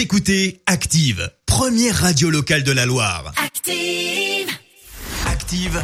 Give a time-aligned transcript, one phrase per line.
[0.00, 3.34] Vous écoutez Active, première radio locale de la Loire.
[3.36, 4.48] Active.
[5.26, 5.78] Active,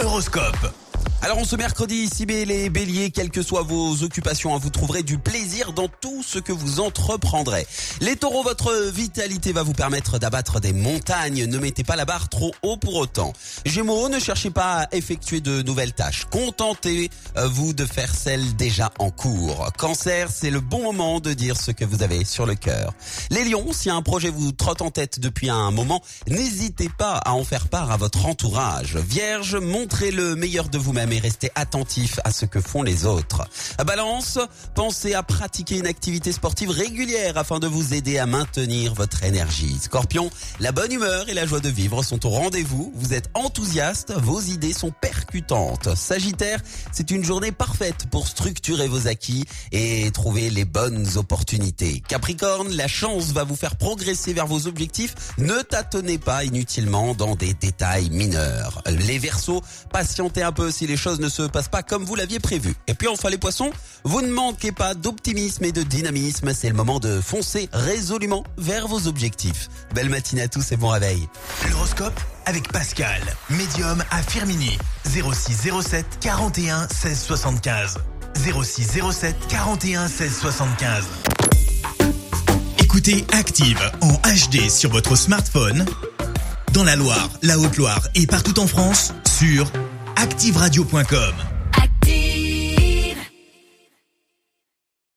[0.00, 0.89] Horoscope.
[1.22, 5.02] Alors on ce mercredi, si les béliers, quelles que soient vos occupations, hein, vous trouverez
[5.02, 7.66] du plaisir dans tout ce que vous entreprendrez.
[8.00, 11.44] Les taureaux, votre vitalité va vous permettre d'abattre des montagnes.
[11.44, 13.34] Ne mettez pas la barre trop haut pour autant.
[13.66, 16.24] Gémeaux, ne cherchez pas à effectuer de nouvelles tâches.
[16.30, 19.70] Contentez-vous de faire celles déjà en cours.
[19.76, 22.94] Cancer, c'est le bon moment de dire ce que vous avez sur le cœur.
[23.30, 27.34] Les lions, si un projet vous trotte en tête depuis un moment, n'hésitez pas à
[27.34, 28.96] en faire part à votre entourage.
[28.96, 33.42] Vierge, montrez le meilleur de vous-même et restez attentif à ce que font les autres.
[33.84, 34.38] Balance,
[34.74, 39.78] pensez à pratiquer une activité sportive régulière afin de vous aider à maintenir votre énergie.
[39.80, 42.92] Scorpion, la bonne humeur et la joie de vivre sont au rendez-vous.
[42.94, 45.94] Vous êtes enthousiaste, vos idées sont percutantes.
[45.96, 46.60] Sagittaire,
[46.92, 52.02] c'est une journée parfaite pour structurer vos acquis et trouver les bonnes opportunités.
[52.06, 55.14] Capricorne, la chance va vous faire progresser vers vos objectifs.
[55.38, 58.82] Ne tâtonnez pas inutilement dans des détails mineurs.
[58.86, 62.38] Les Verseaux, patientez un peu si les choses ne se passent pas comme vous l'aviez
[62.38, 62.74] prévu.
[62.86, 63.70] Et puis enfin les poissons,
[64.04, 66.52] vous ne manquez pas d'optimisme et de dynamisme.
[66.54, 69.68] C'est le moment de foncer résolument vers vos objectifs.
[69.94, 71.26] Belle matinée à tous et bon réveil.
[71.70, 74.78] L'horoscope avec Pascal, médium à Firmini.
[75.06, 77.98] 0607 41 16 75.
[78.36, 81.04] 0607 41 16 75.
[82.78, 85.86] Écoutez Active en HD sur votre smartphone,
[86.72, 89.70] dans la Loire, la Haute-Loire et partout en France, sur
[90.20, 91.49] activeradio.com.